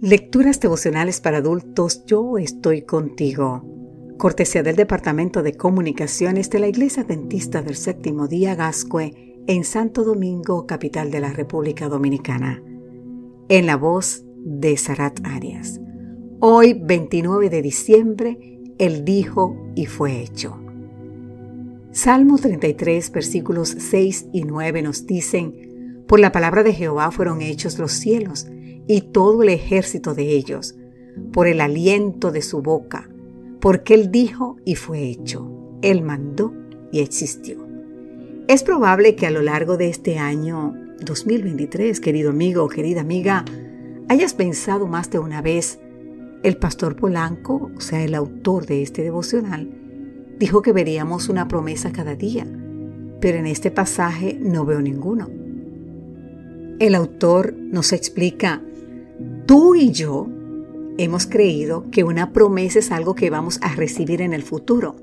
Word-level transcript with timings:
Lecturas 0.00 0.60
devocionales 0.60 1.20
para 1.20 1.38
adultos 1.38 2.04
Yo 2.06 2.38
estoy 2.38 2.82
contigo. 2.82 3.64
Cortesía 4.16 4.62
del 4.62 4.76
Departamento 4.76 5.42
de 5.42 5.54
Comunicaciones 5.54 6.50
de 6.50 6.60
la 6.60 6.68
Iglesia 6.68 7.02
Dentista 7.02 7.62
del 7.62 7.74
Séptimo 7.74 8.28
Día 8.28 8.54
Gascue 8.54 9.42
en 9.48 9.64
Santo 9.64 10.04
Domingo, 10.04 10.68
capital 10.68 11.10
de 11.10 11.18
la 11.18 11.32
República 11.32 11.88
Dominicana. 11.88 12.62
En 13.48 13.66
la 13.66 13.76
voz 13.76 14.22
de 14.36 14.76
Sarat 14.76 15.18
Arias. 15.24 15.80
Hoy, 16.38 16.80
29 16.80 17.50
de 17.50 17.60
diciembre, 17.60 18.60
Él 18.78 19.04
dijo 19.04 19.56
y 19.74 19.86
fue 19.86 20.20
hecho. 20.20 20.60
Salmo 21.90 22.38
33, 22.38 23.10
versículos 23.10 23.70
6 23.76 24.28
y 24.32 24.44
9 24.44 24.80
nos 24.80 25.06
dicen, 25.06 26.04
Por 26.06 26.20
la 26.20 26.30
palabra 26.30 26.62
de 26.62 26.72
Jehová 26.72 27.10
fueron 27.10 27.42
hechos 27.42 27.80
los 27.80 27.90
cielos 27.90 28.46
y 28.88 29.02
todo 29.02 29.42
el 29.44 29.50
ejército 29.50 30.14
de 30.14 30.32
ellos, 30.32 30.74
por 31.32 31.46
el 31.46 31.60
aliento 31.60 32.32
de 32.32 32.42
su 32.42 32.62
boca, 32.62 33.08
porque 33.60 33.94
Él 33.94 34.10
dijo 34.10 34.56
y 34.64 34.74
fue 34.74 35.04
hecho, 35.04 35.48
Él 35.82 36.02
mandó 36.02 36.52
y 36.90 37.00
existió. 37.00 37.68
Es 38.48 38.62
probable 38.62 39.14
que 39.14 39.26
a 39.26 39.30
lo 39.30 39.42
largo 39.42 39.76
de 39.76 39.90
este 39.90 40.18
año 40.18 40.74
2023, 41.04 42.00
querido 42.00 42.30
amigo 42.30 42.64
o 42.64 42.68
querida 42.68 43.02
amiga, 43.02 43.44
hayas 44.08 44.32
pensado 44.32 44.86
más 44.86 45.10
de 45.10 45.18
una 45.18 45.42
vez, 45.42 45.78
el 46.42 46.56
pastor 46.56 46.96
Polanco, 46.96 47.70
o 47.76 47.80
sea, 47.80 48.02
el 48.02 48.14
autor 48.14 48.64
de 48.64 48.82
este 48.82 49.02
devocional, 49.02 49.68
dijo 50.38 50.62
que 50.62 50.72
veríamos 50.72 51.28
una 51.28 51.46
promesa 51.46 51.92
cada 51.92 52.14
día, 52.14 52.46
pero 53.20 53.38
en 53.38 53.46
este 53.46 53.70
pasaje 53.70 54.38
no 54.40 54.64
veo 54.64 54.80
ninguno. 54.80 55.28
El 56.78 56.94
autor 56.94 57.54
nos 57.54 57.92
explica 57.92 58.62
Tú 59.48 59.74
y 59.74 59.92
yo 59.92 60.28
hemos 60.98 61.24
creído 61.24 61.86
que 61.90 62.04
una 62.04 62.34
promesa 62.34 62.80
es 62.80 62.92
algo 62.92 63.14
que 63.14 63.30
vamos 63.30 63.58
a 63.62 63.74
recibir 63.74 64.20
en 64.20 64.34
el 64.34 64.42
futuro. 64.42 64.96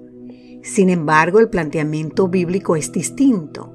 Sin 0.62 0.92
embargo, 0.92 1.40
el 1.40 1.50
planteamiento 1.50 2.28
bíblico 2.28 2.76
es 2.76 2.92
distinto. 2.92 3.74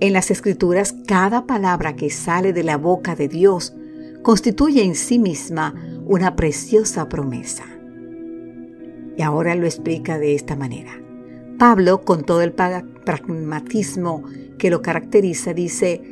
En 0.00 0.12
las 0.12 0.30
escrituras, 0.30 0.94
cada 1.06 1.46
palabra 1.46 1.96
que 1.96 2.10
sale 2.10 2.52
de 2.52 2.64
la 2.64 2.76
boca 2.76 3.16
de 3.16 3.28
Dios 3.28 3.74
constituye 4.22 4.84
en 4.84 4.94
sí 4.94 5.18
misma 5.18 5.74
una 6.04 6.36
preciosa 6.36 7.08
promesa. 7.08 7.64
Y 9.16 9.22
ahora 9.22 9.54
lo 9.54 9.64
explica 9.64 10.18
de 10.18 10.34
esta 10.34 10.54
manera. 10.54 11.00
Pablo, 11.58 12.02
con 12.02 12.24
todo 12.24 12.42
el 12.42 12.52
pragmatismo 12.52 14.22
que 14.58 14.68
lo 14.68 14.82
caracteriza, 14.82 15.54
dice, 15.54 16.02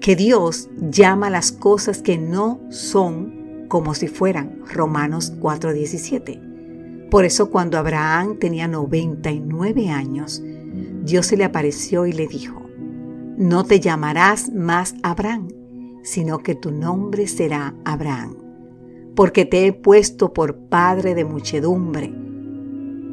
que 0.00 0.16
Dios 0.16 0.68
llama 0.80 1.30
las 1.30 1.52
cosas 1.52 2.02
que 2.02 2.18
no 2.18 2.60
son 2.70 3.66
como 3.68 3.94
si 3.94 4.08
fueran. 4.08 4.62
Romanos 4.72 5.32
4:17. 5.40 7.08
Por 7.10 7.24
eso 7.24 7.50
cuando 7.50 7.78
Abraham 7.78 8.38
tenía 8.38 8.68
99 8.68 9.90
años, 9.90 10.42
Dios 11.02 11.26
se 11.26 11.36
le 11.36 11.44
apareció 11.44 12.06
y 12.06 12.12
le 12.12 12.26
dijo, 12.26 12.62
no 13.38 13.64
te 13.64 13.80
llamarás 13.80 14.52
más 14.52 14.94
Abraham, 15.02 15.48
sino 16.02 16.38
que 16.38 16.54
tu 16.54 16.70
nombre 16.70 17.26
será 17.26 17.74
Abraham, 17.84 18.36
porque 19.14 19.44
te 19.46 19.66
he 19.66 19.72
puesto 19.72 20.32
por 20.34 20.56
padre 20.56 21.14
de 21.14 21.24
muchedumbre 21.24 22.12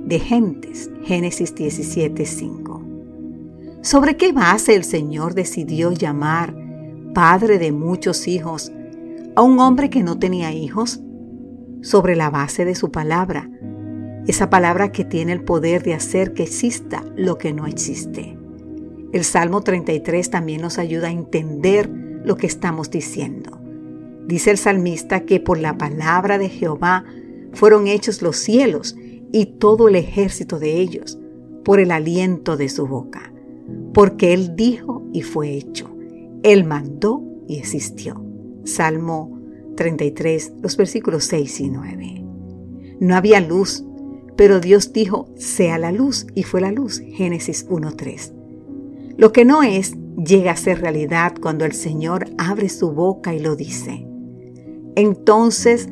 de 0.06 0.20
gentes. 0.20 0.90
Génesis 1.04 1.56
17:5. 1.56 2.82
¿Sobre 3.82 4.18
qué 4.18 4.32
base 4.32 4.76
el 4.76 4.84
Señor 4.84 5.34
decidió 5.36 5.92
llamar 5.92 6.65
padre 7.16 7.60
de 7.60 7.72
muchos 7.72 8.28
hijos, 8.28 8.74
a 9.38 9.42
un 9.42 9.60
hombre 9.62 9.90
que 9.90 10.04
no 10.04 10.20
tenía 10.20 10.52
hijos, 10.52 11.00
sobre 11.82 12.18
la 12.18 12.30
base 12.30 12.66
de 12.66 12.76
su 12.76 12.92
palabra, 12.92 13.50
esa 14.28 14.50
palabra 14.50 14.92
que 14.92 15.06
tiene 15.06 15.32
el 15.32 15.42
poder 15.42 15.82
de 15.82 15.94
hacer 15.94 16.34
que 16.34 16.44
exista 16.44 17.06
lo 17.16 17.38
que 17.38 17.54
no 17.54 17.68
existe. 17.68 18.38
El 19.14 19.24
Salmo 19.24 19.62
33 19.62 20.30
también 20.30 20.62
nos 20.62 20.78
ayuda 20.78 21.08
a 21.08 21.12
entender 21.12 21.90
lo 21.90 22.36
que 22.36 22.48
estamos 22.48 22.92
diciendo. 22.92 23.62
Dice 24.28 24.52
el 24.52 24.58
salmista 24.58 25.22
que 25.22 25.40
por 25.40 25.58
la 25.58 25.78
palabra 25.78 26.38
de 26.38 26.50
Jehová 26.50 27.06
fueron 27.54 27.88
hechos 27.88 28.22
los 28.22 28.36
cielos 28.36 28.98
y 29.32 29.46
todo 29.58 29.88
el 29.88 29.96
ejército 29.96 30.60
de 30.60 30.82
ellos, 30.82 31.18
por 31.64 31.80
el 31.80 31.92
aliento 31.92 32.58
de 32.58 32.68
su 32.68 32.88
boca, 32.88 33.32
porque 33.94 34.34
Él 34.34 34.58
dijo 34.58 35.08
y 35.14 35.22
fue 35.22 35.54
hecho. 35.54 35.95
Él 36.46 36.64
mandó 36.64 37.24
y 37.48 37.58
existió. 37.58 38.24
Salmo 38.66 39.42
33, 39.78 40.54
los 40.62 40.78
versículos 40.78 41.24
6 41.24 41.60
y 41.60 41.70
9. 41.72 42.26
No 43.00 43.16
había 43.16 43.42
luz, 43.42 43.84
pero 44.36 44.60
Dios 44.60 44.94
dijo, 44.94 45.28
sea 45.38 45.80
la 45.80 45.92
luz, 45.92 46.28
y 46.36 46.44
fue 46.44 46.62
la 46.62 46.72
luz. 46.72 47.00
Génesis 47.00 47.68
1.3. 47.68 48.32
Lo 49.18 49.32
que 49.32 49.44
no 49.44 49.64
es, 49.64 49.96
llega 50.24 50.52
a 50.52 50.56
ser 50.56 50.82
realidad 50.82 51.34
cuando 51.42 51.66
el 51.66 51.74
Señor 51.74 52.28
abre 52.38 52.70
su 52.70 52.92
boca 52.92 53.34
y 53.34 53.40
lo 53.40 53.56
dice. 53.56 54.06
Entonces, 54.96 55.90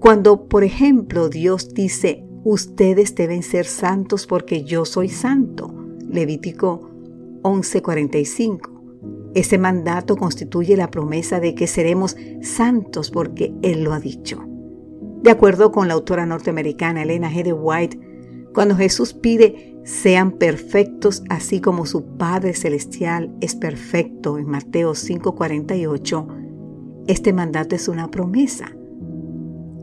cuando, 0.00 0.48
por 0.48 0.64
ejemplo, 0.64 1.28
Dios 1.28 1.74
dice, 1.74 2.24
ustedes 2.42 3.14
deben 3.14 3.42
ser 3.42 3.66
santos 3.66 4.26
porque 4.26 4.64
yo 4.64 4.86
soy 4.86 5.10
santo. 5.10 5.74
Levítico 6.08 6.88
11:45. 7.42 8.73
Ese 9.34 9.58
mandato 9.58 10.16
constituye 10.16 10.76
la 10.76 10.90
promesa 10.90 11.40
de 11.40 11.54
que 11.54 11.66
seremos 11.66 12.16
santos 12.42 13.10
porque 13.10 13.52
Él 13.62 13.82
lo 13.82 13.92
ha 13.92 14.00
dicho. 14.00 14.44
De 15.22 15.30
acuerdo 15.30 15.72
con 15.72 15.88
la 15.88 15.94
autora 15.94 16.26
norteamericana 16.26 17.02
Elena 17.02 17.30
G. 17.30 17.52
White, 17.56 17.98
cuando 18.52 18.76
Jesús 18.76 19.12
pide 19.14 19.74
sean 19.84 20.32
perfectos 20.32 21.22
así 21.28 21.60
como 21.60 21.84
su 21.84 22.16
Padre 22.16 22.54
Celestial 22.54 23.34
es 23.40 23.54
perfecto 23.54 24.38
en 24.38 24.46
Mateo 24.46 24.94
5:48, 24.94 26.26
este 27.06 27.32
mandato 27.32 27.74
es 27.74 27.88
una 27.88 28.10
promesa. 28.10 28.74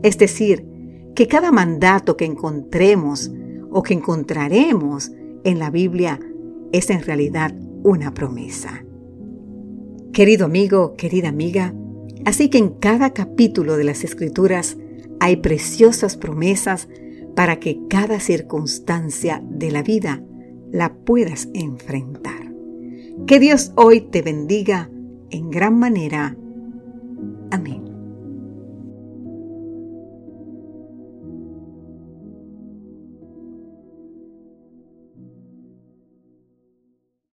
Es 0.02 0.18
decir, 0.18 0.66
que 1.14 1.28
cada 1.28 1.52
mandato 1.52 2.16
que 2.16 2.24
encontremos 2.24 3.30
o 3.70 3.82
que 3.82 3.94
encontraremos 3.94 5.12
en 5.44 5.58
la 5.58 5.70
Biblia 5.70 6.18
es 6.72 6.88
en 6.90 7.02
realidad 7.02 7.54
una 7.84 8.14
promesa. 8.14 8.84
Querido 10.12 10.44
amigo, 10.44 10.94
querida 10.94 11.30
amiga, 11.30 11.74
así 12.26 12.50
que 12.50 12.58
en 12.58 12.68
cada 12.68 13.14
capítulo 13.14 13.78
de 13.78 13.84
las 13.84 14.04
Escrituras 14.04 14.76
hay 15.20 15.36
preciosas 15.36 16.18
promesas 16.18 16.90
para 17.34 17.58
que 17.58 17.80
cada 17.88 18.20
circunstancia 18.20 19.42
de 19.42 19.70
la 19.70 19.82
vida 19.82 20.22
la 20.70 20.92
puedas 20.92 21.48
enfrentar. 21.54 22.52
Que 23.26 23.40
Dios 23.40 23.72
hoy 23.74 24.02
te 24.02 24.20
bendiga 24.20 24.90
en 25.30 25.48
gran 25.48 25.78
manera. 25.78 26.36